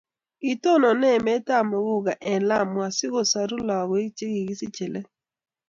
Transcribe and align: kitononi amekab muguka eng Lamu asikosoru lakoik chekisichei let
kitononi 0.41 1.07
amekab 1.15 1.63
muguka 1.69 2.13
eng 2.31 2.43
Lamu 2.49 2.77
asikosoru 2.87 3.55
lakoik 3.67 4.09
chekisichei 4.17 4.91
let 4.93 5.07